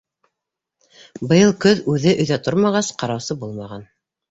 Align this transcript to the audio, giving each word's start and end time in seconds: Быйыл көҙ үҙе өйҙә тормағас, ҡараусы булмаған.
Быйыл 1.33 1.53
көҙ 1.67 1.83
үҙе 1.95 2.15
өйҙә 2.25 2.41
тормағас, 2.49 2.91
ҡараусы 3.05 3.41
булмаған. 3.45 3.89